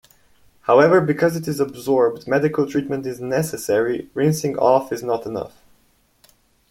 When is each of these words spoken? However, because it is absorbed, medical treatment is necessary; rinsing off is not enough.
However, 0.61 0.99
because 0.99 1.35
it 1.35 1.47
is 1.47 1.59
absorbed, 1.59 2.27
medical 2.27 2.65
treatment 2.65 3.05
is 3.05 3.21
necessary; 3.21 4.09
rinsing 4.15 4.57
off 4.57 4.91
is 4.91 5.03
not 5.03 5.27
enough. 5.27 5.61